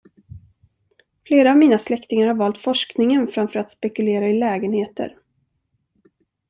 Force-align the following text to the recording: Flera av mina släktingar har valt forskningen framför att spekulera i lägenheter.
Flera 1.25 1.51
av 1.51 1.57
mina 1.57 1.79
släktingar 1.79 2.27
har 2.27 2.33
valt 2.33 2.57
forskningen 2.57 3.27
framför 3.27 3.59
att 3.59 3.71
spekulera 3.71 4.27
i 4.27 4.39
lägenheter. 4.39 5.17